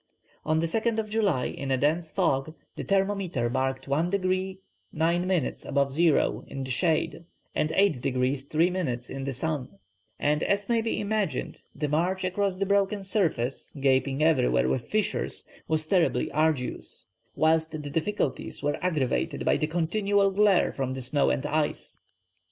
On 0.43 0.57
the 0.57 0.65
2nd 0.65 1.07
July, 1.09 1.45
in 1.45 1.69
a 1.69 1.77
dense 1.77 2.09
fog, 2.11 2.55
the 2.75 2.83
thermometer 2.83 3.51
marked 3.51 3.87
1 3.87 4.09
degree 4.09 4.57
9' 4.91 5.53
above 5.67 5.91
zero 5.91 6.43
in 6.47 6.63
the 6.63 6.71
shade, 6.71 7.23
and 7.53 7.71
8 7.75 8.01
degrees 8.01 8.45
3' 8.45 8.69
in 9.09 9.23
the 9.25 9.31
sun; 9.31 9.77
and 10.17 10.41
as 10.41 10.67
may 10.67 10.81
be 10.81 10.99
imagined 10.99 11.61
the 11.75 11.87
march 11.87 12.23
across 12.23 12.55
the 12.55 12.65
broken 12.65 13.03
surface, 13.03 13.75
gaping 13.79 14.23
everywhere 14.23 14.67
with 14.67 14.89
fissures, 14.89 15.45
was 15.67 15.85
terribly 15.85 16.31
arduous, 16.31 17.05
whilst 17.35 17.71
the 17.71 17.77
difficulties 17.77 18.63
were 18.63 18.83
aggravated 18.83 19.45
by 19.45 19.55
the 19.55 19.67
continual 19.67 20.31
glare 20.31 20.73
from 20.73 20.95
the 20.95 21.01
snow 21.03 21.29
and 21.29 21.45
ice. 21.45 21.99